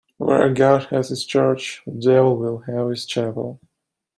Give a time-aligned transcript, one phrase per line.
[0.17, 3.59] Where God has his church, the devil will have his chapel.